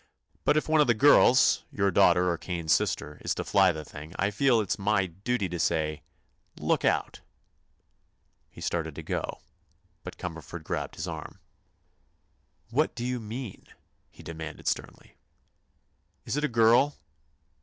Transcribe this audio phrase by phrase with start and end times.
[0.45, 4.15] But if one of those girls—your daughter or Kane's sister, is to fly the thing,
[4.17, 6.01] I feel it my—er—duty to say:
[6.59, 7.21] look out!"
[8.49, 9.41] He started to go,
[10.03, 11.37] but Cumberford grabbed his arm.
[12.71, 13.67] "What do you mean?"
[14.09, 15.17] he demanded sternly.
[16.25, 16.95] "Is it a girl?"